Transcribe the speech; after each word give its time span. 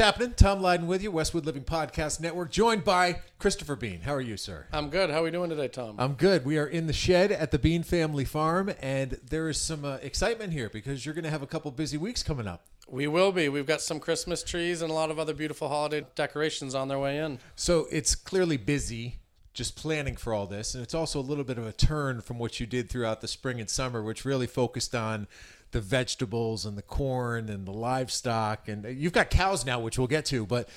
happening? 0.00 0.32
Tom 0.34 0.62
Leyden 0.62 0.86
with 0.86 1.02
you, 1.02 1.10
Westwood 1.10 1.44
Living 1.44 1.62
Podcast 1.62 2.20
Network, 2.20 2.50
joined 2.50 2.84
by 2.84 3.20
Christopher 3.38 3.76
Bean. 3.76 4.00
How 4.00 4.14
are 4.14 4.20
you, 4.20 4.38
sir? 4.38 4.66
I'm 4.72 4.88
good. 4.88 5.10
How 5.10 5.20
are 5.20 5.24
we 5.24 5.30
doing 5.30 5.50
today, 5.50 5.68
Tom? 5.68 5.96
I'm 5.98 6.14
good. 6.14 6.46
We 6.46 6.56
are 6.56 6.66
in 6.66 6.86
the 6.86 6.94
shed 6.94 7.30
at 7.30 7.50
the 7.50 7.58
Bean 7.58 7.82
Family 7.82 8.24
Farm, 8.24 8.72
and 8.80 9.20
there 9.28 9.46
is 9.50 9.60
some 9.60 9.84
uh, 9.84 9.96
excitement 9.96 10.54
here 10.54 10.70
because 10.70 11.04
you're 11.04 11.14
going 11.14 11.24
to 11.24 11.30
have 11.30 11.42
a 11.42 11.46
couple 11.46 11.70
busy 11.70 11.98
weeks 11.98 12.22
coming 12.22 12.46
up. 12.48 12.64
we 12.88 13.08
will 13.08 13.30
be. 13.30 13.50
We've 13.50 13.66
got 13.66 13.82
some 13.82 14.00
Christmas 14.00 14.42
trees 14.42 14.80
and 14.80 14.90
a 14.90 14.94
lot 14.94 15.10
of 15.10 15.18
other 15.18 15.34
beautiful 15.34 15.68
holiday 15.68 16.06
decorations 16.14 16.74
on 16.74 16.88
their 16.88 16.98
way 16.98 17.18
in. 17.18 17.38
So 17.54 17.86
it's 17.92 18.14
clearly 18.14 18.56
busy 18.56 19.16
just 19.52 19.76
planning 19.76 20.16
for 20.16 20.32
all 20.32 20.46
this, 20.46 20.74
and 20.74 20.82
it's 20.82 20.94
also 20.94 21.20
a 21.20 21.22
little 21.22 21.44
bit 21.44 21.58
of 21.58 21.66
a 21.66 21.72
turn 21.72 22.22
from 22.22 22.38
what 22.38 22.58
you 22.58 22.66
did 22.66 22.88
throughout 22.88 23.20
the 23.20 23.28
spring 23.28 23.60
and 23.60 23.68
summer, 23.68 24.02
which 24.02 24.24
really 24.24 24.46
focused 24.46 24.94
on 24.94 25.26
the 25.72 25.80
vegetables 25.80 26.66
and 26.66 26.76
the 26.76 26.82
corn 26.82 27.48
and 27.48 27.66
the 27.66 27.72
livestock. 27.72 28.68
And 28.68 28.84
you've 28.96 29.12
got 29.12 29.30
cows 29.30 29.64
now, 29.64 29.80
which 29.80 29.98
we'll 29.98 30.08
get 30.08 30.24
to, 30.26 30.46
but 30.46 30.68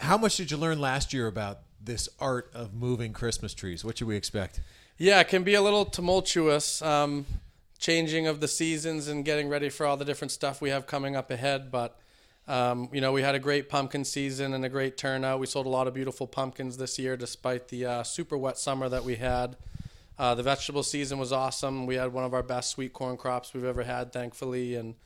how 0.00 0.16
much 0.16 0.36
did 0.36 0.50
you 0.50 0.56
learn 0.56 0.80
last 0.80 1.12
year 1.12 1.26
about 1.26 1.60
this 1.80 2.08
art 2.20 2.50
of 2.54 2.74
moving 2.74 3.12
Christmas 3.12 3.54
trees? 3.54 3.84
What 3.84 3.98
should 3.98 4.08
we 4.08 4.16
expect? 4.16 4.60
Yeah, 4.96 5.20
it 5.20 5.28
can 5.28 5.42
be 5.42 5.54
a 5.54 5.62
little 5.62 5.84
tumultuous, 5.84 6.82
um, 6.82 7.26
changing 7.78 8.26
of 8.26 8.40
the 8.40 8.48
seasons 8.48 9.06
and 9.08 9.24
getting 9.24 9.48
ready 9.48 9.68
for 9.68 9.86
all 9.86 9.96
the 9.96 10.04
different 10.04 10.32
stuff 10.32 10.60
we 10.60 10.70
have 10.70 10.86
coming 10.86 11.14
up 11.14 11.30
ahead. 11.30 11.70
But 11.70 11.98
um, 12.48 12.88
you 12.92 13.00
know, 13.00 13.12
we 13.12 13.22
had 13.22 13.34
a 13.34 13.38
great 13.38 13.68
pumpkin 13.68 14.04
season 14.04 14.54
and 14.54 14.64
a 14.64 14.68
great 14.68 14.96
turnout. 14.96 15.38
We 15.38 15.46
sold 15.46 15.66
a 15.66 15.68
lot 15.68 15.86
of 15.86 15.94
beautiful 15.94 16.26
pumpkins 16.26 16.78
this 16.78 16.98
year, 16.98 17.16
despite 17.16 17.68
the 17.68 17.84
uh, 17.84 18.02
super 18.02 18.38
wet 18.38 18.56
summer 18.58 18.88
that 18.88 19.04
we 19.04 19.16
had. 19.16 19.56
Uh, 20.18 20.34
the 20.34 20.42
vegetable 20.42 20.82
season 20.82 21.18
was 21.18 21.32
awesome. 21.32 21.86
We 21.86 21.94
had 21.94 22.12
one 22.12 22.24
of 22.24 22.34
our 22.34 22.42
best 22.42 22.70
sweet 22.70 22.92
corn 22.92 23.16
crops 23.16 23.54
we've 23.54 23.64
ever 23.64 23.84
had, 23.84 24.12
thankfully, 24.12 24.74
and 24.74 24.96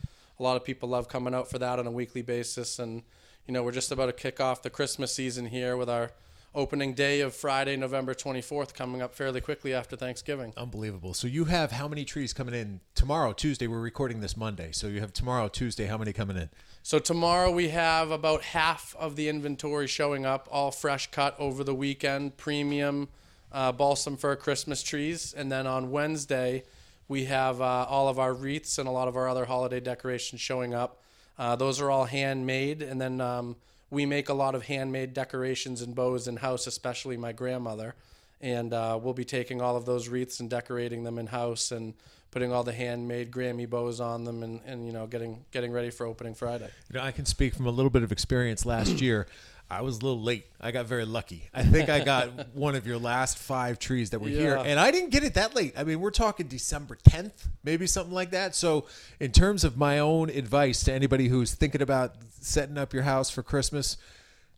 a 0.40 0.42
lot 0.42 0.56
of 0.56 0.64
people 0.64 0.88
love 0.88 1.08
coming 1.08 1.34
out 1.34 1.50
for 1.50 1.58
that 1.58 1.78
on 1.78 1.86
a 1.86 1.90
weekly 1.90 2.22
basis. 2.22 2.78
And 2.78 3.02
you 3.46 3.52
know, 3.52 3.62
we're 3.62 3.72
just 3.72 3.92
about 3.92 4.06
to 4.06 4.12
kick 4.12 4.40
off 4.40 4.62
the 4.62 4.70
Christmas 4.70 5.14
season 5.14 5.46
here 5.46 5.76
with 5.76 5.90
our 5.90 6.12
opening 6.54 6.94
day 6.94 7.20
of 7.20 7.34
Friday, 7.34 7.76
November 7.76 8.14
24th, 8.14 8.74
coming 8.74 9.02
up 9.02 9.14
fairly 9.14 9.40
quickly 9.40 9.74
after 9.74 9.96
Thanksgiving. 9.96 10.52
Unbelievable. 10.56 11.14
So 11.14 11.26
you 11.26 11.46
have 11.46 11.72
how 11.72 11.88
many 11.88 12.04
trees 12.04 12.32
coming 12.32 12.54
in 12.54 12.80
tomorrow, 12.94 13.32
Tuesday? 13.32 13.66
We're 13.66 13.80
recording 13.80 14.20
this 14.20 14.36
Monday. 14.36 14.70
So 14.72 14.86
you 14.86 15.00
have 15.00 15.12
tomorrow, 15.12 15.48
Tuesday, 15.48 15.86
how 15.86 15.98
many 15.98 16.12
coming 16.12 16.36
in? 16.36 16.50
So 16.82 16.98
tomorrow 16.98 17.50
we 17.50 17.68
have 17.68 18.10
about 18.10 18.42
half 18.42 18.94
of 18.98 19.16
the 19.16 19.28
inventory 19.28 19.86
showing 19.86 20.26
up, 20.26 20.48
all 20.50 20.70
fresh 20.70 21.10
cut 21.10 21.34
over 21.38 21.64
the 21.64 21.74
weekend, 21.74 22.36
premium 22.36 23.08
uh, 23.52 23.72
balsam 23.72 24.16
fir 24.16 24.36
Christmas 24.36 24.82
trees, 24.82 25.34
and 25.36 25.50
then 25.50 25.66
on 25.66 25.90
Wednesday 25.90 26.64
we 27.08 27.24
have 27.24 27.60
uh, 27.60 27.86
all 27.88 28.08
of 28.08 28.18
our 28.18 28.32
wreaths 28.32 28.78
and 28.78 28.88
a 28.88 28.90
lot 28.90 29.08
of 29.08 29.16
our 29.16 29.28
other 29.28 29.44
holiday 29.44 29.80
decorations 29.80 30.40
showing 30.40 30.74
up. 30.74 31.02
Uh, 31.38 31.56
those 31.56 31.80
are 31.80 31.90
all 31.90 32.04
handmade, 32.04 32.82
and 32.82 33.00
then 33.00 33.20
um, 33.20 33.56
we 33.90 34.06
make 34.06 34.28
a 34.28 34.34
lot 34.34 34.54
of 34.54 34.64
handmade 34.64 35.12
decorations 35.12 35.82
and 35.82 35.94
bows 35.94 36.28
in 36.28 36.36
house, 36.36 36.66
especially 36.66 37.16
my 37.16 37.32
grandmother. 37.32 37.94
And 38.40 38.72
uh, 38.72 38.98
we'll 39.00 39.14
be 39.14 39.24
taking 39.24 39.60
all 39.60 39.76
of 39.76 39.84
those 39.84 40.08
wreaths 40.08 40.40
and 40.40 40.50
decorating 40.50 41.04
them 41.04 41.18
in 41.18 41.26
house 41.26 41.70
and 41.70 41.94
putting 42.32 42.52
all 42.52 42.64
the 42.64 42.72
handmade 42.72 43.30
Grammy 43.30 43.68
bows 43.68 44.00
on 44.00 44.24
them 44.24 44.42
and, 44.42 44.60
and 44.66 44.86
you 44.86 44.92
know 44.92 45.06
getting 45.06 45.44
getting 45.52 45.70
ready 45.70 45.90
for 45.90 46.06
opening 46.06 46.34
Friday. 46.34 46.68
You 46.90 46.98
know, 46.98 47.04
I 47.04 47.12
can 47.12 47.26
speak 47.26 47.54
from 47.54 47.66
a 47.66 47.70
little 47.70 47.90
bit 47.90 48.02
of 48.02 48.10
experience 48.10 48.66
last 48.66 49.00
year. 49.00 49.28
I 49.72 49.80
was 49.80 49.98
a 49.98 50.04
little 50.04 50.20
late. 50.20 50.44
I 50.60 50.70
got 50.70 50.84
very 50.84 51.06
lucky. 51.06 51.48
I 51.54 51.62
think 51.62 51.88
I 51.88 52.04
got 52.04 52.48
one 52.54 52.74
of 52.74 52.86
your 52.86 52.98
last 52.98 53.38
five 53.38 53.78
trees 53.78 54.10
that 54.10 54.20
were 54.20 54.28
here, 54.28 54.56
and 54.56 54.78
I 54.78 54.90
didn't 54.90 55.10
get 55.10 55.24
it 55.24 55.34
that 55.34 55.54
late. 55.54 55.72
I 55.78 55.84
mean, 55.84 56.00
we're 56.00 56.10
talking 56.10 56.46
December 56.46 56.98
10th, 57.08 57.48
maybe 57.64 57.86
something 57.86 58.12
like 58.12 58.32
that. 58.32 58.54
So, 58.54 58.86
in 59.18 59.32
terms 59.32 59.64
of 59.64 59.78
my 59.78 59.98
own 59.98 60.28
advice 60.28 60.84
to 60.84 60.92
anybody 60.92 61.28
who's 61.28 61.54
thinking 61.54 61.80
about 61.80 62.16
setting 62.40 62.76
up 62.76 62.92
your 62.92 63.04
house 63.04 63.30
for 63.30 63.42
Christmas, 63.42 63.96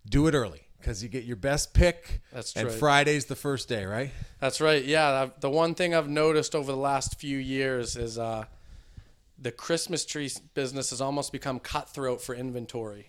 do 0.09 0.27
it 0.27 0.34
early 0.34 0.62
because 0.81 1.00
you 1.03 1.09
get 1.09 1.22
your 1.22 1.37
best 1.37 1.75
pick. 1.75 2.21
That's 2.33 2.53
true. 2.53 2.62
and. 2.62 2.71
Friday's 2.72 3.27
the 3.27 3.37
first 3.37 3.69
day, 3.69 3.84
right? 3.87 4.11
That's 4.41 4.61
right. 4.61 4.84
Yeah, 4.84 5.31
the 5.38 5.49
one 5.49 5.77
thing 5.77 5.94
I've 5.94 6.09
noticed 6.09 6.56
over 6.56 6.72
the 6.72 6.78
last 6.78 7.21
few 7.21 7.38
years 7.38 7.97
is 7.97 8.19
uh, 8.19 8.47
the 9.38 9.53
Christmas 9.53 10.05
tree 10.05 10.31
business 10.55 10.91
has 10.91 11.00
almost 11.00 11.31
become 11.31 11.61
cutthroat 11.61 12.21
for 12.21 12.34
inventory. 12.34 13.06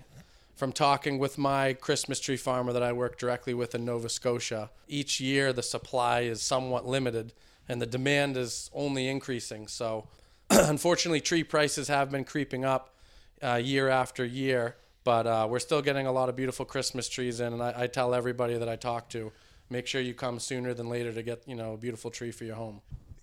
From 0.55 0.71
talking 0.71 1.19
with 1.19 1.38
my 1.38 1.73
Christmas 1.73 2.21
tree 2.21 2.38
farmer 2.38 2.71
that 2.71 2.81
I 2.81 2.93
work 2.93 3.17
directly 3.17 3.53
with 3.53 3.75
in 3.75 3.83
Nova 3.83 4.07
Scotia, 4.07 4.71
each 4.88 5.19
year 5.19 5.51
the 5.51 5.61
supply 5.61 6.21
is 6.21 6.41
somewhat 6.41 6.88
limited 6.88 7.33
and 7.67 7.81
the 7.81 7.85
demand 7.85 8.38
is 8.38 8.69
only 8.73 9.09
increasing. 9.09 9.67
So, 9.67 10.07
unfortunately, 10.49 11.19
tree 11.19 11.43
prices 11.43 11.89
have 11.89 12.09
been 12.09 12.23
creeping 12.23 12.63
up 12.63 12.95
uh, 13.43 13.55
year 13.55 13.89
after 13.89 14.23
year, 14.23 14.77
but 15.03 15.27
uh, 15.27 15.45
we're 15.49 15.59
still 15.59 15.81
getting 15.81 16.07
a 16.07 16.11
lot 16.11 16.29
of 16.29 16.38
beautiful 16.38 16.66
Christmas 16.66 17.09
trees 17.09 17.41
in. 17.41 17.51
And 17.51 17.61
I, 17.61 17.73
I 17.75 17.87
tell 17.87 18.13
everybody 18.13 18.57
that 18.57 18.69
I 18.69 18.77
talk 18.77 19.09
to, 19.09 19.33
make 19.69 19.87
sure 19.87 19.99
you 19.99 20.13
come 20.13 20.39
sooner 20.39 20.73
than 20.73 20.87
later 20.87 21.11
to 21.11 21.22
get 21.22 21.41
you 21.45 21.55
know 21.55 21.73
a 21.73 21.77
beautiful 21.77 22.11
tree 22.11 22.31
for 22.31 22.45
your 22.45 22.55
home. 22.55 22.79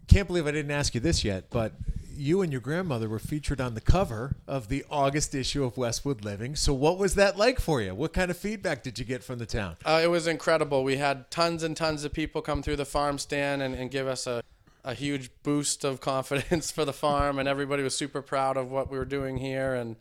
Can't 0.07 0.27
believe 0.27 0.47
I 0.47 0.51
didn't 0.51 0.73
ask 0.73 0.95
you 0.95 1.01
this 1.01 1.25
yet, 1.25 1.45
but 1.49 1.73
you 2.17 2.43
and 2.43 2.53
your 2.53 2.61
grandmother 2.61 3.09
were 3.09 3.19
featured 3.19 3.61
on 3.61 3.75
the 3.75 3.81
cover 3.81 4.37
of 4.47 4.69
the 4.69 4.85
August 4.91 5.35
issue 5.35 5.65
of 5.65 5.77
Westwood 5.77 6.25
Living. 6.25 6.57
So, 6.57 6.73
what 6.73 6.99
was 6.99 7.15
that 7.15 7.37
like 7.37 7.61
for 7.61 7.81
you? 7.81 7.95
What 7.95 8.13
kind 8.13 8.31
of 8.31 8.37
feedback 8.37 8.83
did 8.83 8.99
you 8.99 9.05
get 9.05 9.23
from 9.23 9.39
the 9.39 9.47
town? 9.47 9.77
Uh, 9.85 10.01
it 10.03 10.09
was 10.09 10.27
incredible. 10.27 10.85
We 10.85 10.97
had 10.97 11.31
tons 11.31 11.63
and 11.63 11.77
tons 11.77 12.05
of 12.05 12.13
people 12.13 12.43
come 12.43 12.63
through 12.63 12.77
the 12.77 12.85
farm 12.85 13.19
stand 13.19 13.63
and, 13.63 13.75
and 13.75 13.91
give 13.91 14.07
us 14.07 14.27
a, 14.27 14.43
a 14.85 14.95
huge 14.95 15.31
boost 15.43 15.85
of 15.85 16.01
confidence 16.03 16.71
for 16.71 16.85
the 16.85 16.93
farm, 16.93 17.39
and 17.39 17.49
everybody 17.49 17.83
was 17.83 17.97
super 17.97 18.23
proud 18.23 18.57
of 18.57 18.71
what 18.71 18.91
we 18.91 18.99
were 18.99 19.05
doing 19.05 19.39
here, 19.39 19.75
and 19.75 19.97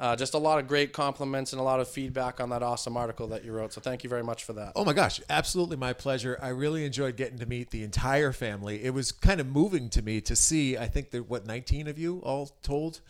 uh, 0.00 0.16
just 0.16 0.32
a 0.32 0.38
lot 0.38 0.58
of 0.58 0.66
great 0.66 0.94
compliments 0.94 1.52
and 1.52 1.60
a 1.60 1.62
lot 1.62 1.78
of 1.78 1.86
feedback 1.86 2.40
on 2.40 2.48
that 2.48 2.62
awesome 2.62 2.96
article 2.96 3.28
that 3.28 3.44
you 3.44 3.52
wrote. 3.52 3.74
So 3.74 3.82
thank 3.82 4.02
you 4.02 4.08
very 4.08 4.22
much 4.22 4.44
for 4.44 4.54
that. 4.54 4.72
Oh 4.74 4.84
my 4.84 4.94
gosh, 4.94 5.20
absolutely 5.28 5.76
my 5.76 5.92
pleasure. 5.92 6.38
I 6.40 6.48
really 6.48 6.86
enjoyed 6.86 7.16
getting 7.16 7.38
to 7.38 7.46
meet 7.46 7.70
the 7.70 7.84
entire 7.84 8.32
family. 8.32 8.82
It 8.82 8.94
was 8.94 9.12
kind 9.12 9.40
of 9.40 9.46
moving 9.46 9.90
to 9.90 10.00
me 10.00 10.22
to 10.22 10.34
see, 10.34 10.78
I 10.78 10.86
think 10.86 11.10
there 11.10 11.22
what 11.22 11.46
19 11.46 11.86
of 11.86 11.98
you 11.98 12.20
all 12.20 12.50
told? 12.62 13.00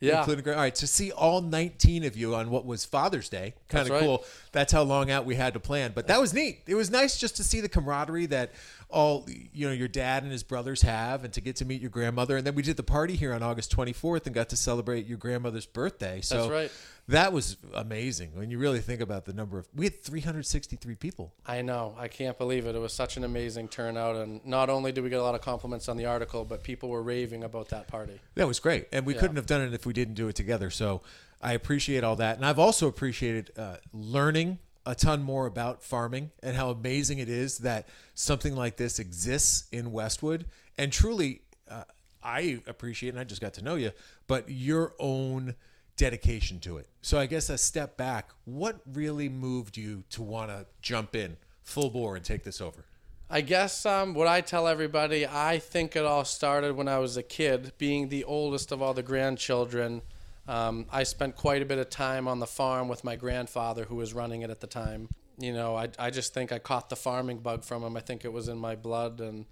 Yeah. 0.00 0.20
Including, 0.20 0.48
all 0.48 0.60
right, 0.60 0.74
to 0.76 0.86
see 0.86 1.10
all 1.10 1.40
19 1.42 2.04
of 2.04 2.16
you 2.16 2.34
on 2.34 2.50
what 2.50 2.64
was 2.64 2.84
Father's 2.84 3.28
Day, 3.28 3.54
kind 3.68 3.80
That's 3.80 3.88
of 3.88 3.94
right. 3.94 4.02
cool. 4.02 4.24
That's 4.52 4.72
how 4.72 4.82
long 4.82 5.10
out 5.10 5.26
we 5.26 5.34
had 5.34 5.54
to 5.54 5.60
plan. 5.60 5.90
But 5.94 6.06
that 6.06 6.20
was 6.20 6.32
neat. 6.32 6.60
It 6.66 6.76
was 6.76 6.88
nice 6.88 7.18
just 7.18 7.36
to 7.36 7.44
see 7.44 7.60
the 7.60 7.68
camaraderie 7.68 8.26
that 8.26 8.52
all, 8.90 9.26
you 9.52 9.66
know, 9.66 9.72
your 9.72 9.88
dad 9.88 10.22
and 10.22 10.32
his 10.32 10.42
brothers 10.42 10.80
have 10.82 11.22
and 11.22 11.32
to 11.34 11.40
get 11.42 11.56
to 11.56 11.64
meet 11.64 11.80
your 11.80 11.90
grandmother. 11.90 12.38
And 12.38 12.46
then 12.46 12.54
we 12.54 12.62
did 12.62 12.76
the 12.78 12.82
party 12.82 13.16
here 13.16 13.34
on 13.34 13.42
August 13.42 13.74
24th 13.76 14.24
and 14.26 14.34
got 14.34 14.48
to 14.48 14.56
celebrate 14.56 15.06
your 15.06 15.18
grandmother's 15.18 15.66
birthday. 15.66 16.22
So 16.22 16.38
That's 16.38 16.50
right. 16.50 16.72
that 17.08 17.32
was 17.34 17.58
amazing 17.74 18.30
when 18.34 18.50
you 18.50 18.58
really 18.58 18.80
think 18.80 19.02
about 19.02 19.26
the 19.26 19.34
number 19.34 19.58
of, 19.58 19.68
we 19.74 19.84
had 19.84 20.02
363 20.02 20.94
people. 20.94 21.34
I 21.46 21.60
know. 21.60 21.94
I 21.98 22.08
can't 22.08 22.38
believe 22.38 22.64
it. 22.66 22.74
It 22.74 22.78
was 22.78 22.94
such 22.94 23.18
an 23.18 23.24
amazing 23.24 23.68
turnout, 23.68 24.16
and 24.16 24.44
not 24.46 24.70
only 24.70 24.90
did 24.90 25.04
we 25.04 25.10
get 25.10 25.20
a 25.20 25.22
lot 25.22 25.34
of 25.34 25.42
compliments 25.42 25.88
on 25.90 25.98
the 25.98 26.06
article, 26.06 26.46
but 26.46 26.62
people 26.62 26.88
were 26.88 27.02
raving 27.02 27.44
about 27.44 27.68
that 27.68 27.88
party. 27.88 28.18
That 28.36 28.46
was 28.46 28.58
great, 28.58 28.88
and 28.90 29.04
we 29.04 29.14
Yeah. 29.14 29.20
couldn't 29.20 29.36
have 29.36 29.46
done 29.46 29.60
it 29.60 29.74
if 29.74 29.84
we 29.84 29.92
didn't 29.92 30.14
do 30.14 30.28
it 30.28 30.34
together. 30.36 30.70
So 30.70 31.02
I 31.42 31.52
appreciate 31.52 32.04
all 32.04 32.16
that, 32.16 32.36
and 32.36 32.46
I've 32.46 32.58
also 32.58 32.88
appreciated 32.88 33.50
uh, 33.58 33.76
learning 33.92 34.58
a 34.86 34.94
ton 34.94 35.22
more 35.22 35.46
about 35.46 35.82
farming 35.82 36.30
and 36.42 36.56
how 36.56 36.70
amazing 36.70 37.18
it 37.18 37.28
is 37.28 37.58
that 37.58 37.88
something 38.14 38.56
like 38.56 38.76
this 38.76 38.98
exists 38.98 39.68
in 39.70 39.92
Westwood. 39.92 40.46
And 40.78 40.92
truly, 40.92 41.42
uh, 41.70 41.84
I 42.22 42.62
appreciate, 42.66 43.10
and 43.10 43.20
I 43.20 43.24
just 43.24 43.40
got 43.40 43.54
to 43.54 43.62
know 43.62 43.74
you, 43.74 43.92
but 44.26 44.48
your 44.48 44.94
own 44.98 45.54
dedication 45.96 46.60
to 46.60 46.78
it. 46.78 46.88
So 47.02 47.18
I 47.18 47.26
guess 47.26 47.50
a 47.50 47.58
step 47.58 47.96
back, 47.96 48.30
what 48.44 48.80
really 48.90 49.28
moved 49.28 49.76
you 49.76 50.04
to 50.10 50.22
want 50.22 50.50
to 50.50 50.66
jump 50.80 51.14
in 51.14 51.36
full 51.62 51.90
bore 51.90 52.16
and 52.16 52.24
take 52.24 52.44
this 52.44 52.60
over? 52.60 52.84
I 53.30 53.42
guess 53.42 53.84
um, 53.84 54.14
what 54.14 54.26
I 54.26 54.40
tell 54.40 54.66
everybody, 54.66 55.26
I 55.26 55.58
think 55.58 55.96
it 55.96 56.04
all 56.04 56.24
started 56.24 56.76
when 56.76 56.88
I 56.88 56.98
was 56.98 57.18
a 57.18 57.22
kid, 57.22 57.72
being 57.76 58.08
the 58.08 58.24
oldest 58.24 58.72
of 58.72 58.80
all 58.80 58.94
the 58.94 59.02
grandchildren. 59.02 60.00
Um, 60.48 60.86
I 60.90 61.02
spent 61.02 61.36
quite 61.36 61.60
a 61.60 61.66
bit 61.66 61.78
of 61.78 61.90
time 61.90 62.26
on 62.26 62.40
the 62.40 62.46
farm 62.46 62.88
with 62.88 63.04
my 63.04 63.16
grandfather, 63.16 63.84
who 63.84 63.96
was 63.96 64.14
running 64.14 64.40
it 64.40 64.48
at 64.48 64.60
the 64.60 64.66
time. 64.66 65.10
You 65.38 65.52
know, 65.52 65.76
I, 65.76 65.88
I 65.98 66.10
just 66.10 66.32
think 66.32 66.50
I 66.50 66.58
caught 66.58 66.88
the 66.88 66.96
farming 66.96 67.38
bug 67.38 67.64
from 67.64 67.84
him. 67.84 67.96
I 67.96 68.00
think 68.00 68.24
it 68.24 68.32
was 68.32 68.48
in 68.48 68.56
my 68.58 68.74
blood. 68.74 69.20
And, 69.20 69.44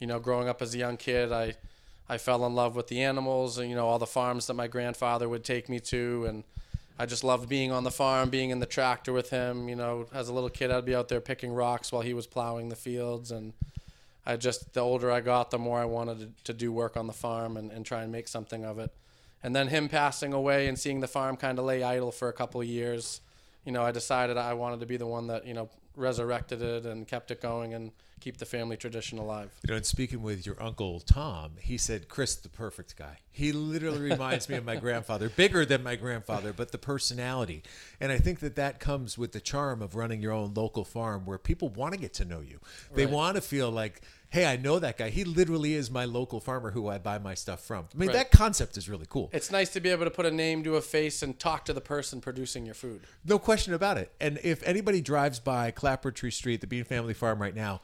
you 0.00 0.08
know, 0.08 0.18
growing 0.18 0.48
up 0.48 0.60
as 0.60 0.74
a 0.74 0.78
young 0.78 0.96
kid, 0.96 1.30
I, 1.30 1.54
I 2.08 2.18
fell 2.18 2.44
in 2.44 2.54
love 2.54 2.74
with 2.74 2.88
the 2.88 3.00
animals 3.00 3.58
and, 3.58 3.70
you 3.70 3.76
know, 3.76 3.86
all 3.86 4.00
the 4.00 4.06
farms 4.06 4.48
that 4.48 4.54
my 4.54 4.66
grandfather 4.66 5.28
would 5.28 5.44
take 5.44 5.68
me 5.68 5.78
to. 5.80 6.26
And 6.28 6.44
I 6.98 7.06
just 7.06 7.22
loved 7.22 7.48
being 7.48 7.70
on 7.70 7.84
the 7.84 7.90
farm, 7.92 8.28
being 8.28 8.50
in 8.50 8.58
the 8.58 8.66
tractor 8.66 9.12
with 9.12 9.30
him. 9.30 9.68
You 9.68 9.76
know, 9.76 10.08
as 10.12 10.28
a 10.28 10.34
little 10.34 10.50
kid, 10.50 10.72
I'd 10.72 10.84
be 10.84 10.96
out 10.96 11.08
there 11.08 11.20
picking 11.20 11.52
rocks 11.52 11.92
while 11.92 12.02
he 12.02 12.12
was 12.12 12.26
plowing 12.26 12.70
the 12.70 12.76
fields. 12.76 13.30
And 13.30 13.52
I 14.26 14.36
just, 14.36 14.74
the 14.74 14.80
older 14.80 15.12
I 15.12 15.20
got, 15.20 15.52
the 15.52 15.58
more 15.58 15.78
I 15.78 15.84
wanted 15.84 16.18
to, 16.18 16.52
to 16.52 16.52
do 16.52 16.72
work 16.72 16.96
on 16.96 17.06
the 17.06 17.12
farm 17.12 17.56
and, 17.56 17.70
and 17.70 17.86
try 17.86 18.02
and 18.02 18.10
make 18.10 18.26
something 18.26 18.64
of 18.64 18.80
it. 18.80 18.92
And 19.42 19.56
then 19.56 19.68
him 19.68 19.88
passing 19.88 20.32
away 20.32 20.68
and 20.68 20.78
seeing 20.78 21.00
the 21.00 21.08
farm 21.08 21.36
kind 21.36 21.58
of 21.58 21.64
lay 21.64 21.82
idle 21.82 22.12
for 22.12 22.28
a 22.28 22.32
couple 22.32 22.62
years, 22.62 23.20
you 23.64 23.72
know, 23.72 23.82
I 23.82 23.90
decided 23.90 24.36
I 24.36 24.54
wanted 24.54 24.80
to 24.80 24.86
be 24.86 24.96
the 24.96 25.06
one 25.06 25.28
that, 25.28 25.46
you 25.46 25.54
know, 25.54 25.68
resurrected 25.96 26.62
it 26.62 26.86
and 26.86 27.06
kept 27.06 27.30
it 27.30 27.40
going. 27.40 27.74
And 27.74 27.92
keep 28.20 28.36
the 28.36 28.46
family 28.46 28.76
tradition 28.76 29.18
alive. 29.18 29.50
You 29.66 29.70
know, 29.72 29.76
and 29.76 29.86
speaking 29.86 30.22
with 30.22 30.44
your 30.46 30.62
uncle 30.62 31.00
Tom, 31.00 31.52
he 31.60 31.76
said 31.78 32.08
Chris 32.08 32.34
the 32.36 32.48
perfect 32.48 32.96
guy. 32.96 33.18
He 33.30 33.52
literally 33.52 34.00
reminds 34.10 34.48
me 34.48 34.56
of 34.56 34.64
my 34.64 34.76
grandfather, 34.76 35.28
bigger 35.28 35.64
than 35.64 35.82
my 35.82 35.96
grandfather, 35.96 36.52
but 36.52 36.72
the 36.72 36.78
personality. 36.78 37.62
And 38.00 38.12
I 38.12 38.18
think 38.18 38.40
that 38.40 38.56
that 38.56 38.80
comes 38.80 39.16
with 39.16 39.32
the 39.32 39.40
charm 39.40 39.82
of 39.82 39.94
running 39.94 40.20
your 40.20 40.32
own 40.32 40.52
local 40.54 40.84
farm 40.84 41.24
where 41.24 41.38
people 41.38 41.68
want 41.70 41.94
to 41.94 42.00
get 42.00 42.12
to 42.14 42.24
know 42.24 42.40
you. 42.40 42.60
They 42.94 43.06
Right. 43.06 43.14
want 43.14 43.34
to 43.36 43.40
feel 43.40 43.70
like, 43.70 44.02
"Hey, 44.28 44.44
I 44.46 44.56
know 44.56 44.78
that 44.78 44.98
guy. 44.98 45.10
He 45.10 45.24
literally 45.24 45.74
is 45.74 45.90
my 45.90 46.04
local 46.04 46.40
farmer 46.40 46.70
who 46.72 46.88
I 46.88 46.98
buy 46.98 47.18
my 47.18 47.34
stuff 47.34 47.64
from." 47.64 47.86
I 47.94 47.98
mean, 47.98 48.08
Right. 48.08 48.14
that 48.16 48.30
concept 48.30 48.76
is 48.76 48.88
really 48.88 49.06
cool. 49.08 49.30
It's 49.32 49.50
nice 49.50 49.70
to 49.70 49.80
be 49.80 49.88
able 49.88 50.04
to 50.04 50.10
put 50.10 50.26
a 50.26 50.30
name 50.30 50.62
to 50.64 50.76
a 50.76 50.82
face 50.82 51.22
and 51.22 51.38
talk 51.38 51.64
to 51.66 51.72
the 51.72 51.80
person 51.80 52.20
producing 52.20 52.66
your 52.66 52.74
food. 52.74 53.02
No 53.24 53.38
question 53.38 53.72
about 53.74 53.96
it. 53.96 54.12
And 54.20 54.38
if 54.42 54.62
anybody 54.64 55.00
drives 55.00 55.40
by 55.40 55.70
Clapboardtree 55.72 56.32
Street, 56.32 56.60
the 56.60 56.66
Bean 56.66 56.84
Family 56.84 57.14
Farm 57.14 57.40
right 57.40 57.54
now, 57.54 57.80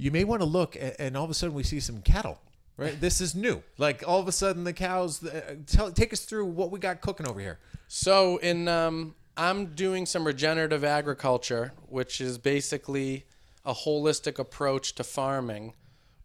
you 0.00 0.10
may 0.10 0.24
want 0.24 0.40
to 0.40 0.46
look, 0.46 0.76
and 0.98 1.16
all 1.16 1.24
of 1.24 1.30
a 1.30 1.34
sudden 1.34 1.54
we 1.54 1.62
see 1.62 1.80
some 1.80 2.00
cattle. 2.00 2.38
Right, 2.76 2.98
this 2.98 3.20
is 3.20 3.34
new. 3.34 3.62
Like 3.76 4.02
all 4.06 4.20
of 4.20 4.26
a 4.26 4.32
sudden, 4.32 4.64
the 4.64 4.72
cows. 4.72 5.22
uh, 5.22 5.56
Tell, 5.66 5.92
take 5.92 6.14
us 6.14 6.20
through 6.24 6.46
what 6.46 6.70
we 6.70 6.78
got 6.78 7.02
cooking 7.02 7.28
over 7.28 7.38
here. 7.38 7.58
So 7.88 8.38
in 8.38 8.68
um, 8.68 9.14
I'm 9.36 9.74
doing 9.74 10.06
some 10.06 10.26
regenerative 10.26 10.82
agriculture, 10.82 11.72
which 11.88 12.22
is 12.22 12.38
basically 12.38 13.26
a 13.66 13.74
holistic 13.74 14.38
approach 14.38 14.94
to 14.94 15.04
farming, 15.04 15.74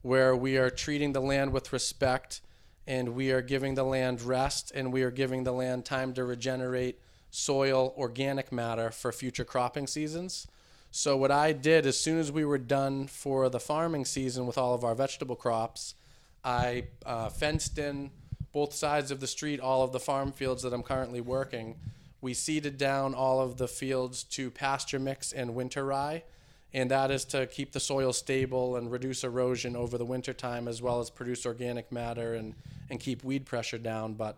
where 0.01 0.33
we 0.33 0.57
are 0.57 0.69
treating 0.69 1.11
the 1.11 1.19
land 1.19 1.51
with 1.51 1.73
respect, 1.73 2.39
and 2.87 3.09
we 3.09 3.31
are 3.31 3.41
giving 3.41 3.75
the 3.75 3.83
land 3.83 4.21
rest, 4.21 4.71
and 4.73 4.93
we 4.93 5.03
are 5.03 5.11
giving 5.11 5.43
the 5.43 5.51
land 5.51 5.83
time 5.83 6.13
to 6.13 6.23
regenerate 6.23 7.01
soil, 7.31 7.93
organic 7.97 8.53
matter 8.53 8.91
for 8.91 9.11
future 9.11 9.43
cropping 9.43 9.87
seasons. 9.87 10.47
So 10.97 11.17
what 11.17 11.29
I 11.29 11.51
did 11.51 11.85
as 11.85 11.99
soon 11.99 12.19
as 12.19 12.31
we 12.31 12.45
were 12.45 12.57
done 12.57 13.07
for 13.07 13.49
the 13.49 13.59
farming 13.59 14.05
season 14.05 14.47
with 14.47 14.57
all 14.57 14.73
of 14.73 14.85
our 14.85 14.95
vegetable 14.95 15.35
crops, 15.35 15.93
I 16.41 16.85
uh, 17.05 17.27
fenced 17.27 17.77
in 17.77 18.11
both 18.53 18.73
sides 18.73 19.11
of 19.11 19.19
the 19.19 19.27
street, 19.27 19.59
all 19.59 19.83
of 19.83 19.91
the 19.91 19.99
farm 19.99 20.31
fields 20.31 20.63
that 20.63 20.71
I'm 20.71 20.83
currently 20.83 21.19
working. 21.19 21.75
We 22.21 22.33
seeded 22.33 22.77
down 22.77 23.13
all 23.13 23.41
of 23.41 23.57
the 23.57 23.67
fields 23.67 24.23
to 24.23 24.49
pasture 24.49 24.97
mix 24.97 25.33
and 25.33 25.53
winter 25.53 25.83
rye, 25.83 26.23
and 26.73 26.89
that 26.91 27.11
is 27.11 27.25
to 27.25 27.45
keep 27.45 27.73
the 27.73 27.81
soil 27.81 28.13
stable 28.13 28.77
and 28.77 28.89
reduce 28.89 29.25
erosion 29.25 29.75
over 29.75 29.97
the 29.97 30.05
winter 30.05 30.31
time, 30.31 30.65
as 30.65 30.81
well 30.81 31.01
as 31.01 31.09
produce 31.09 31.45
organic 31.45 31.91
matter 31.91 32.35
and, 32.35 32.55
and 32.89 33.01
keep 33.01 33.21
weed 33.21 33.45
pressure 33.45 33.77
down. 33.77 34.13
But 34.13 34.37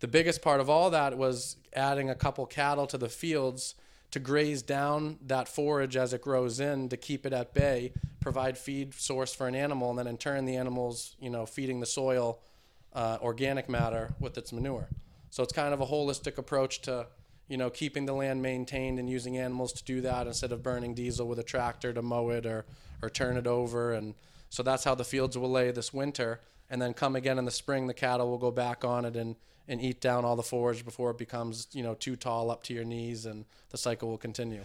the 0.00 0.08
biggest 0.08 0.42
part 0.42 0.58
of 0.58 0.68
all 0.68 0.90
that 0.90 1.16
was 1.16 1.58
adding 1.74 2.10
a 2.10 2.16
couple 2.16 2.44
cattle 2.44 2.88
to 2.88 2.98
the 2.98 3.08
fields 3.08 3.76
to 4.12 4.20
graze 4.20 4.62
down 4.62 5.18
that 5.26 5.48
forage 5.48 5.96
as 5.96 6.12
it 6.12 6.22
grows 6.22 6.60
in 6.60 6.88
to 6.90 6.96
keep 6.96 7.26
it 7.26 7.32
at 7.32 7.52
bay, 7.54 7.92
provide 8.20 8.56
feed 8.56 8.94
source 8.94 9.34
for 9.34 9.48
an 9.48 9.54
animal, 9.54 9.90
and 9.90 9.98
then 9.98 10.06
in 10.06 10.16
turn 10.16 10.44
the 10.44 10.56
animals, 10.56 11.16
you 11.18 11.30
know, 11.30 11.44
feeding 11.44 11.80
the 11.80 11.86
soil 11.86 12.38
uh, 12.92 13.18
organic 13.22 13.68
matter 13.68 14.14
with 14.20 14.36
its 14.38 14.52
manure. 14.52 14.88
So 15.30 15.42
it's 15.42 15.52
kind 15.52 15.72
of 15.72 15.80
a 15.80 15.86
holistic 15.86 16.36
approach 16.36 16.82
to, 16.82 17.06
you 17.48 17.56
know, 17.56 17.70
keeping 17.70 18.04
the 18.04 18.12
land 18.12 18.42
maintained 18.42 18.98
and 18.98 19.08
using 19.08 19.38
animals 19.38 19.72
to 19.72 19.84
do 19.84 20.02
that 20.02 20.26
instead 20.26 20.52
of 20.52 20.62
burning 20.62 20.94
diesel 20.94 21.26
with 21.26 21.38
a 21.38 21.42
tractor 21.42 21.92
to 21.92 22.02
mow 22.02 22.28
it 22.30 22.46
or 22.46 22.66
or 23.02 23.10
turn 23.10 23.36
it 23.36 23.46
over. 23.46 23.94
And 23.94 24.14
so 24.52 24.62
that's 24.62 24.84
how 24.84 24.94
the 24.94 25.02
fields 25.04 25.38
will 25.38 25.50
lay 25.50 25.70
this 25.70 25.94
winter. 25.94 26.38
And 26.68 26.80
then 26.80 26.92
come 26.92 27.16
again 27.16 27.38
in 27.38 27.46
the 27.46 27.50
spring, 27.50 27.86
the 27.86 27.94
cattle 27.94 28.28
will 28.28 28.36
go 28.38 28.50
back 28.50 28.84
on 28.84 29.04
it 29.06 29.16
and 29.16 29.36
and 29.66 29.80
eat 29.80 30.00
down 30.00 30.24
all 30.26 30.36
the 30.36 30.42
forage 30.42 30.84
before 30.84 31.10
it 31.12 31.16
becomes 31.18 31.68
you 31.72 31.82
know 31.82 31.94
too 31.94 32.16
tall 32.16 32.50
up 32.50 32.62
to 32.64 32.74
your 32.74 32.84
knees, 32.84 33.24
and 33.24 33.46
the 33.70 33.78
cycle 33.78 34.08
will 34.10 34.18
continue. 34.18 34.62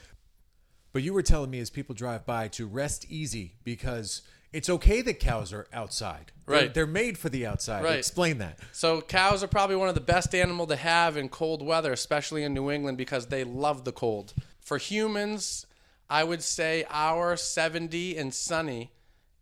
But 0.92 1.04
you 1.04 1.13
were 1.13 1.22
telling 1.22 1.50
me 1.51 1.60
as 1.60 1.69
people 1.69 1.95
drive 1.95 2.25
by 2.25 2.50
to 2.50 2.66
rest 2.68 3.06
easy 3.10 3.54
because 3.63 4.24
it's 4.51 4.69
okay 4.69 5.01
that 5.04 5.19
cows 5.19 5.54
are 5.54 5.68
outside. 5.72 6.31
They're- 6.45 6.56
Right. 6.56 6.74
They're, 6.74 6.88
made 6.88 7.18
for 7.18 7.30
the 7.30 7.45
outside. 7.45 7.84
Right. 7.84 8.00
Explain 8.00 8.39
that. 8.39 8.60
So 8.72 9.01
cows 9.01 9.44
are 9.44 9.48
probably 9.48 9.75
one 9.75 9.89
of 9.89 9.95
the 9.95 10.01
best 10.01 10.34
animal 10.34 10.66
to 10.68 10.75
have 10.78 11.16
in 11.18 11.30
cold 11.30 11.62
weather, 11.62 11.92
especially 11.94 12.44
in 12.44 12.54
New 12.54 12.72
England 12.72 12.98
because 12.98 13.28
they 13.28 13.44
love 13.44 13.84
the 13.86 13.92
cold. 13.92 14.34
For 14.60 14.78
humans, 14.78 15.66
I 16.10 16.24
would 16.24 16.42
say 16.42 16.86
our 16.89 17.38
70 17.38 18.18
and 18.18 18.34
sunny 18.34 18.92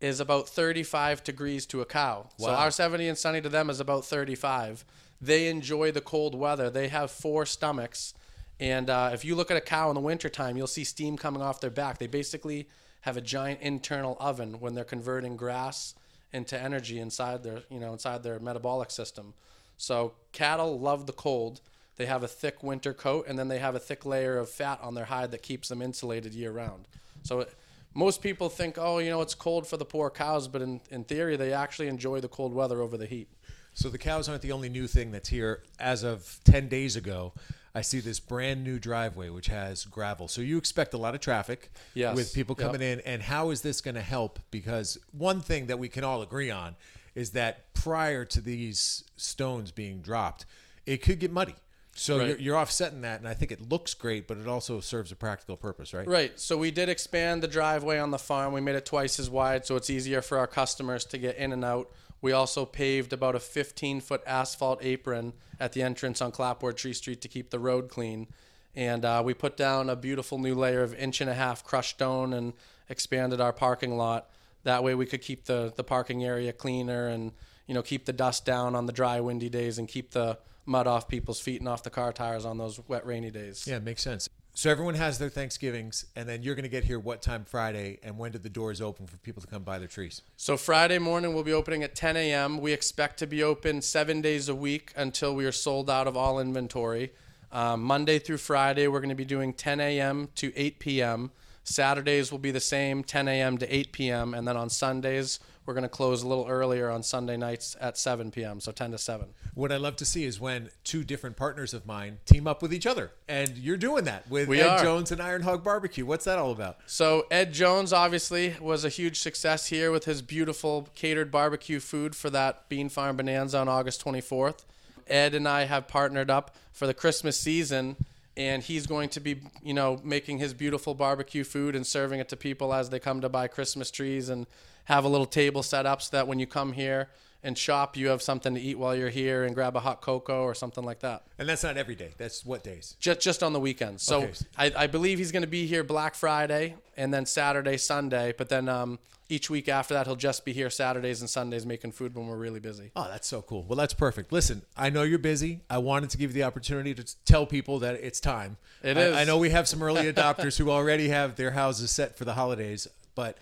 is 0.01 0.19
about 0.19 0.49
35 0.49 1.23
degrees 1.23 1.65
to 1.67 1.81
a 1.81 1.85
cow. 1.85 2.27
So 2.37 2.47
Wow. 2.47 2.55
our 2.55 2.71
70 2.71 3.07
and 3.07 3.17
sunny 3.17 3.41
to 3.41 3.49
them 3.49 3.69
is 3.69 3.79
about 3.79 4.05
35. 4.05 4.85
They 5.21 5.47
enjoy 5.47 5.91
the 5.91 6.01
cold 6.01 6.35
weather. 6.35 6.69
They 6.69 6.89
have 6.89 7.09
four 7.11 7.45
stomachs. 7.45 8.13
And 8.59 8.89
uh, 8.89 9.11
if 9.13 9.25
you 9.25 9.35
look 9.35 9.51
at 9.51 9.57
a 9.57 9.61
cow 9.61 9.89
in 9.89 9.95
the 9.95 10.01
wintertime, 10.01 10.57
you'll 10.57 10.67
see 10.67 10.83
steam 10.83 11.17
coming 11.17 11.41
off 11.41 11.61
their 11.61 11.69
back. 11.69 11.97
They 11.97 12.07
basically 12.07 12.67
have 13.01 13.17
a 13.17 13.21
giant 13.21 13.61
internal 13.61 14.17
oven 14.19 14.59
when 14.59 14.75
they're 14.75 14.83
converting 14.83 15.37
grass 15.37 15.93
into 16.33 16.59
energy 16.61 16.99
inside 16.99 17.43
their, 17.43 17.61
you 17.69 17.79
know, 17.79 17.93
inside 17.93 18.23
their 18.23 18.39
metabolic 18.39 18.91
system. 18.91 19.33
So 19.77 20.13
cattle 20.31 20.79
love 20.79 21.05
the 21.05 21.13
cold. 21.13 21.61
They 21.97 22.05
have 22.07 22.23
a 22.23 22.27
thick 22.27 22.61
winter 22.61 22.93
coat, 22.93 23.25
and 23.27 23.39
then 23.39 23.47
they 23.47 23.59
have 23.59 23.75
a 23.75 23.79
thick 23.79 24.05
layer 24.05 24.37
of 24.37 24.49
fat 24.49 24.79
on 24.81 24.95
their 24.95 25.05
hide 25.05 25.31
that 25.31 25.41
keeps 25.43 25.69
them 25.69 25.81
insulated 25.81 26.33
year 26.33 26.51
round. 26.51 26.87
So 27.23 27.41
it, 27.41 27.53
most 27.95 28.21
people 28.21 28.49
think, 28.49 28.77
oh, 28.77 28.99
you 28.99 29.09
know, 29.09 29.21
it's 29.21 29.33
cold 29.33 29.65
for 29.65 29.77
the 29.77 29.85
poor 29.85 30.09
cows, 30.11 30.47
but 30.47 30.61
in, 30.61 30.81
in 30.91 31.03
theory, 31.05 31.37
they 31.37 31.53
actually 31.53 31.87
enjoy 31.87 32.19
the 32.19 32.27
cold 32.27 32.53
weather 32.53 32.81
over 32.81 32.97
the 32.97 33.05
heat. 33.07 33.29
So 33.73 33.89
the 33.89 33.97
cows 33.97 34.29
aren't 34.29 34.41
the 34.41 34.51
only 34.51 34.69
new 34.69 34.85
thing 34.85 35.11
that's 35.11 35.29
here. 35.29 35.63
As 35.79 36.03
of 36.03 36.39
10 36.43 36.67
days 36.67 36.95
ago, 36.95 37.33
I 37.73 37.81
see 37.81 37.99
this 38.01 38.19
brand 38.19 38.63
new 38.63 38.79
driveway 38.79 39.29
which 39.29 39.47
has 39.47 39.85
gravel. 39.85 40.27
So 40.27 40.41
you 40.41 40.57
expect 40.57 40.93
a 40.93 40.97
lot 40.97 41.15
of 41.15 41.21
traffic 41.21 41.71
Yes. 41.93 42.15
with 42.15 42.33
people 42.33 42.55
Yep. 42.57 42.67
coming 42.67 42.81
in. 42.81 42.99
And 43.01 43.21
how 43.23 43.49
is 43.49 43.61
this 43.61 43.81
going 43.81 43.95
to 43.95 44.01
help? 44.01 44.39
Because 44.51 44.97
one 45.11 45.41
thing 45.41 45.67
that 45.67 45.79
we 45.79 45.89
can 45.89 46.03
all 46.03 46.21
agree 46.21 46.51
on 46.51 46.75
is 47.15 47.31
that 47.31 47.73
prior 47.73 48.23
to 48.25 48.41
these 48.41 49.03
stones 49.17 49.71
being 49.71 50.01
dropped, 50.01 50.45
it 50.85 51.01
could 51.01 51.19
get 51.19 51.31
muddy. 51.31 51.55
So 51.97 52.17
Right. 52.19 52.27
you're, 52.27 52.37
you're 52.37 52.57
offsetting 52.57 53.01
that, 53.01 53.19
and 53.19 53.27
I 53.27 53.33
think 53.33 53.53
it 53.53 53.69
looks 53.69 53.93
great, 53.93 54.27
but 54.27 54.37
it 54.37 54.47
also 54.47 54.81
serves 54.81 55.13
a 55.13 55.15
practical 55.15 55.55
purpose, 55.55 55.93
right? 55.93 56.05
Right. 56.05 56.37
So 56.37 56.57
we 56.57 56.69
did 56.69 56.89
expand 56.89 57.41
the 57.41 57.47
driveway 57.47 57.99
on 57.99 58.11
the 58.11 58.19
farm. 58.19 58.51
We 58.53 58.59
made 58.59 58.75
it 58.75 58.85
twice 58.85 59.17
as 59.17 59.29
wide 59.29 59.65
so 59.65 59.77
it's 59.77 59.89
easier 59.89 60.21
for 60.21 60.37
our 60.37 60.45
customers 60.47 61.05
to 61.05 61.17
get 61.17 61.37
in 61.37 61.53
and 61.53 61.63
out. 61.63 61.89
We 62.21 62.33
also 62.33 62.65
paved 62.65 63.13
about 63.13 63.35
a 63.35 63.39
15 63.39 64.01
foot 64.01 64.21
asphalt 64.27 64.79
apron 64.83 65.33
at 65.59 65.71
the 65.71 65.83
entrance 65.83 66.21
on 66.21 66.31
Clapboard 66.31 66.75
Tree 66.75 66.93
Street 66.93 67.21
to 67.21 67.27
keep 67.29 67.49
the 67.49 67.59
road 67.59 67.87
clean. 67.89 68.27
And 68.75 69.05
uh, 69.05 69.21
we 69.23 69.33
put 69.33 69.55
down 69.55 69.89
a 69.89 69.95
beautiful 69.95 70.37
new 70.37 70.53
layer 70.53 70.83
of 70.83 70.93
inch 70.95 71.21
and 71.21 71.29
a 71.29 71.33
half 71.33 71.63
crushed 71.63 71.91
stone 71.91 72.33
and 72.33 72.51
expanded 72.89 73.39
our 73.39 73.53
parking 73.53 73.95
lot. 73.95 74.29
That 74.63 74.83
way 74.83 74.95
we 74.95 75.05
could 75.05 75.21
keep 75.21 75.45
the, 75.45 75.71
the 75.75 75.83
parking 75.83 76.25
area 76.25 76.51
cleaner 76.51 77.07
and 77.07 77.31
you 77.67 77.73
know 77.73 77.81
keep 77.81 78.05
the 78.05 78.11
dust 78.13 78.43
down 78.43 78.75
on 78.75 78.85
the 78.85 78.91
dry, 78.91 79.21
windy 79.21 79.47
days 79.47 79.77
and 79.77 79.87
keep 79.87 80.11
the 80.11 80.37
mud 80.65 80.87
off 80.87 81.07
people's 81.07 81.39
feet 81.39 81.61
and 81.61 81.67
off 81.67 81.83
the 81.83 81.89
car 81.89 82.11
tires 82.11 82.45
on 82.45 82.57
those 82.57 82.79
wet, 82.87 83.05
rainy 83.05 83.31
days. 83.31 83.65
Yeah, 83.67 83.77
it 83.77 83.83
makes 83.83 84.01
sense. 84.01 84.29
So 84.57 84.71
everyone 84.71 84.95
has 84.95 85.19
their 85.19 85.29
Thanksgivings, 85.29 86.05
and 86.15 86.29
then 86.29 86.41
you're 86.41 86.55
going 86.55 86.63
to 86.63 86.69
get 86.69 86.85
here 86.85 86.97
what 86.97 87.21
time 87.21 87.43
Friday, 87.43 87.99
and 88.01 88.17
when 88.17 88.31
did 88.31 88.41
the 88.41 88.49
doors 88.49 88.79
open 88.79 89.05
for 89.05 89.17
people 89.17 89.41
to 89.41 89.47
come 89.47 89.63
buy 89.63 89.79
their 89.79 89.89
trees? 89.89 90.21
So 90.37 90.55
Friday 90.55 90.97
morning 90.97 91.33
we'll 91.33 91.43
be 91.43 91.51
opening 91.51 91.83
at 91.83 91.93
10 91.93 92.15
a.m. 92.15 92.61
We 92.61 92.71
expect 92.71 93.19
to 93.19 93.27
be 93.27 93.43
open 93.43 93.81
seven 93.81 94.21
days 94.21 94.47
a 94.47 94.55
week 94.55 94.93
until 94.95 95.35
we 95.35 95.45
are 95.45 95.51
sold 95.51 95.89
out 95.89 96.07
of 96.07 96.15
all 96.15 96.39
inventory. 96.39 97.11
Um, 97.51 97.83
Monday 97.83 98.17
through 98.17 98.37
Friday 98.37 98.87
we're 98.87 99.01
going 99.01 99.09
to 99.09 99.15
be 99.15 99.25
doing 99.25 99.51
10 99.51 99.81
a.m. 99.81 100.29
to 100.35 100.53
8 100.55 100.79
p.m. 100.79 101.31
Saturdays 101.65 102.31
will 102.31 102.39
be 102.39 102.51
the 102.51 102.59
same, 102.59 103.03
10 103.03 103.27
a.m. 103.27 103.57
to 103.57 103.75
8 103.75 103.91
p.m. 103.91 104.33
And 104.33 104.47
then 104.47 104.55
on 104.55 104.69
Sundays 104.69 105.39
we're 105.65 105.73
going 105.73 105.83
to 105.83 105.89
close 105.89 106.21
a 106.21 106.27
little 106.27 106.45
earlier 106.47 106.89
on 106.89 107.01
Sunday 107.01 107.37
nights 107.37 107.75
at 107.81 107.97
7 107.97 108.31
p.m. 108.31 108.59
So 108.59 108.71
10 108.71 108.91
to 108.91 108.97
7. 108.97 109.27
What 109.55 109.71
I 109.71 109.77
love 109.77 109.95
to 109.97 110.05
see 110.05 110.23
is 110.23 110.39
when 110.39 110.69
two 110.83 111.03
different 111.03 111.37
partners 111.37 111.73
of 111.73 111.85
mine 111.85 112.19
team 112.25 112.45
up 112.45 112.61
with 112.61 112.73
each 112.73 112.85
other, 112.85 113.11
and 113.27 113.57
you're 113.57 113.77
doing 113.77 114.03
that 114.05 114.29
with 114.29 114.47
We 114.47 114.61
Ed 114.61 114.67
are. 114.67 114.83
Jones 114.83 115.11
and 115.11 115.21
Iron 115.21 115.41
Hog 115.41 115.63
Barbecue. 115.63 116.05
What's 116.05 116.25
that 116.25 116.37
all 116.37 116.51
about? 116.51 116.77
So 116.85 117.25
Ed 117.31 117.51
Jones 117.51 117.93
obviously 117.93 118.55
was 118.61 118.85
a 118.85 118.89
huge 118.89 119.19
success 119.19 119.67
here 119.67 119.91
with 119.91 120.05
his 120.05 120.21
beautiful 120.21 120.87
catered 120.93 121.31
barbecue 121.31 121.79
food 121.79 122.15
for 122.15 122.29
that 122.29 122.69
Bean 122.69 122.89
Farm 122.89 123.17
Bonanza 123.17 123.57
on 123.57 123.67
August 123.67 124.03
24th. 124.05 124.59
Ed 125.07 125.33
and 125.33 125.47
I 125.47 125.65
have 125.65 125.87
partnered 125.87 126.29
up 126.29 126.55
for 126.71 126.87
the 126.87 126.93
Christmas 126.93 127.39
season 127.39 127.95
and 128.37 128.61
he's 128.61 128.85
going 128.85 129.09
to 129.09 129.19
be, 129.19 129.41
you 129.63 129.73
know, 129.73 129.99
making 130.03 130.39
his 130.39 130.53
beautiful 130.53 130.93
barbecue 130.93 131.43
food 131.43 131.75
and 131.75 131.85
serving 131.85 132.19
it 132.19 132.29
to 132.29 132.35
people 132.35 132.73
as 132.73 132.89
they 132.89 132.99
come 132.99 133.21
to 133.21 133.29
buy 133.29 133.47
Christmas 133.47 133.89
trees 133.91 134.29
and 134.29 134.45
have 134.85 135.05
a 135.05 135.07
little 135.07 135.25
table 135.25 135.63
set 135.63 135.85
up 135.85 136.01
so 136.01 136.17
that 136.17 136.27
when 136.27 136.39
you 136.39 136.45
come 136.45 136.73
here 136.73 137.09
and 137.45 137.57
shop, 137.57 137.95
you 137.95 138.07
have 138.09 138.21
something 138.21 138.55
to 138.55 138.59
eat 138.59 138.77
while 138.77 138.95
you're 138.95 139.09
here 139.09 139.43
and 139.43 139.53
grab 139.53 139.75
a 139.75 139.79
hot 139.79 140.01
cocoa 140.01 140.41
or 140.41 140.55
something 140.55 140.83
like 140.83 140.99
that. 140.99 141.23
And 141.37 141.47
that's 141.47 141.63
not 141.63 141.77
every 141.77 141.95
day. 141.95 142.11
That's 142.17 142.43
what 142.45 142.63
days? 142.63 142.95
Just 142.99 143.21
just 143.21 143.43
on 143.43 143.53
the 143.53 143.59
weekends. 143.59 144.03
So 144.03 144.23
Okay. 144.23 144.33
I, 144.57 144.71
I 144.75 144.87
believe 144.87 145.19
he's 145.19 145.31
going 145.31 145.43
to 145.43 145.47
be 145.47 145.67
here 145.67 145.83
Black 145.83 146.15
Friday 146.15 146.75
and 146.97 147.13
then 147.13 147.25
Saturday, 147.25 147.77
Sunday. 147.77 148.33
But 148.37 148.49
then 148.49 148.67
um, 148.67 148.97
each 149.29 149.49
week 149.49 149.69
after 149.69 149.93
that, 149.93 150.07
he'll 150.07 150.15
just 150.15 150.43
be 150.43 150.53
here 150.53 150.69
Saturdays 150.69 151.21
and 151.21 151.29
Sundays 151.29 151.65
making 151.65 151.91
food 151.91 152.15
when 152.15 152.27
we're 152.27 152.35
really 152.37 152.59
busy. 152.59 152.91
Oh, 152.95 153.07
that's 153.09 153.27
so 153.27 153.41
cool. 153.41 153.63
Well, 153.63 153.77
that's 153.77 153.93
perfect. 153.93 154.31
Listen, 154.31 154.63
I 154.75 154.89
know 154.89 155.03
you're 155.03 155.19
busy. 155.19 155.61
I 155.69 155.77
wanted 155.77 156.09
to 156.11 156.17
give 156.17 156.31
you 156.31 156.35
the 156.35 156.43
opportunity 156.43 156.93
to 156.95 157.05
tell 157.25 157.45
people 157.45 157.79
that 157.79 157.95
it's 157.95 158.19
time. 158.19 158.57
It 158.83 158.97
I, 158.97 159.01
is. 159.01 159.15
I 159.15 159.23
know 159.23 159.37
we 159.37 159.51
have 159.51 159.67
some 159.67 159.83
early 159.83 160.03
adopters 160.13 160.57
who 160.57 160.71
already 160.71 161.09
have 161.09 161.35
their 161.35 161.51
houses 161.51 161.91
set 161.91 162.17
for 162.17 162.25
the 162.25 162.33
holidays, 162.33 162.87
but 163.13 163.37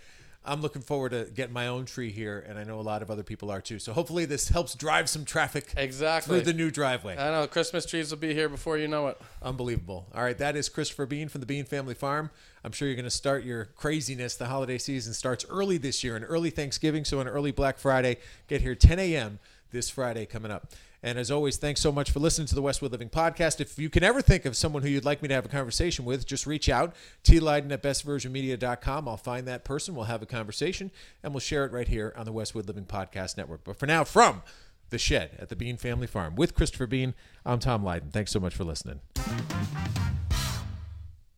I'm 0.45 0.61
looking 0.61 0.81
forward 0.81 1.11
to 1.11 1.25
getting 1.33 1.53
my 1.53 1.67
own 1.67 1.85
tree 1.85 2.11
here, 2.11 2.43
and 2.47 2.59
I 2.59 2.63
know 2.65 2.79
a 2.79 2.81
lot 2.81 3.01
of 3.01 3.09
other 3.09 3.23
people 3.23 3.49
are 3.49 3.61
too. 3.61 3.79
So 3.79 3.93
hopefully 3.93 4.25
this 4.25 4.49
helps 4.49 4.75
drive 4.75 5.07
some 5.09 5.23
traffic 5.23 5.73
Exactly. 5.77 6.35
through 6.39 6.45
the 6.45 6.53
new 6.57 6.69
driveway. 6.69 7.17
I 7.17 7.31
know 7.31 7.47
Christmas 7.47 7.85
trees 7.85 8.11
will 8.11 8.17
be 8.17 8.33
here 8.33 8.49
before 8.49 8.77
you 8.77 8.87
know 8.89 9.07
it. 9.07 9.21
Unbelievable. 9.41 10.07
All 10.13 10.21
right, 10.23 10.37
that 10.37 10.55
is 10.57 10.67
Christopher 10.67 11.05
Bean 11.05 11.29
from 11.29 11.39
the 11.39 11.47
Bean 11.47 11.63
Family 11.65 11.93
Farm. 11.93 12.29
I'm 12.63 12.71
sure 12.73 12.87
you're 12.87 12.95
going 12.95 13.05
to 13.05 13.09
start 13.09 13.43
your 13.45 13.65
craziness. 13.65 14.35
The 14.35 14.47
holiday 14.47 14.77
season 14.77 15.13
starts 15.13 15.45
early 15.49 15.77
this 15.77 16.03
year, 16.03 16.15
an 16.17 16.23
early 16.25 16.49
Thanksgiving, 16.49 17.05
so 17.05 17.19
an 17.21 17.27
early 17.27 17.51
Black 17.51 17.77
Friday. 17.77 18.17
Get 18.47 18.61
here 18.61 18.75
10 18.75 18.99
a.m. 18.99 19.39
this 19.71 19.89
Friday 19.89 20.25
coming 20.25 20.51
up. 20.51 20.73
And 21.03 21.19
as 21.19 21.29
always, 21.29 21.57
thanks 21.57 21.81
so 21.81 21.91
much 21.91 22.11
for 22.11 22.19
listening 22.19 22.47
to 22.47 22.55
the 22.55 22.61
Westwood 22.61 22.93
Living 22.93 23.09
Podcast. 23.09 23.59
If 23.59 23.77
you 23.77 23.89
can 23.89 24.03
ever 24.03 24.21
think 24.21 24.45
of 24.45 24.55
someone 24.55 24.83
who 24.83 24.89
you'd 24.89 25.03
like 25.03 25.21
me 25.21 25.27
to 25.27 25.33
have 25.33 25.45
a 25.45 25.49
conversation 25.49 26.05
with, 26.05 26.25
just 26.25 26.47
reach 26.47 26.69
out. 26.69 26.95
T 27.23 27.41
Leyden 27.41 27.73
at 27.73 27.83
bestversionmedia.com. 27.83 29.07
I'll 29.09 29.17
find 29.17 29.45
that 29.47 29.65
person. 29.65 29.95
We'll 29.95 30.05
have 30.05 30.21
a 30.21 30.25
conversation 30.25 30.91
and 31.21 31.33
we'll 31.33 31.41
share 31.41 31.65
it 31.65 31.73
right 31.73 31.89
here 31.89 32.13
on 32.15 32.23
the 32.23 32.31
Westwood 32.31 32.67
Living 32.67 32.85
Podcast 32.85 33.35
Network. 33.35 33.65
But 33.65 33.77
for 33.77 33.85
now, 33.85 34.05
from 34.05 34.43
the 34.91 34.97
shed 34.97 35.31
at 35.39 35.49
the 35.49 35.57
Bean 35.57 35.75
Family 35.75 36.07
Farm 36.07 36.35
with 36.35 36.55
Christopher 36.55 36.87
Bean, 36.87 37.13
I'm 37.45 37.59
Tom 37.59 37.83
Leyden. 37.83 38.11
Thanks 38.11 38.31
so 38.31 38.39
much 38.39 38.55
for 38.55 38.63
listening. 38.63 39.01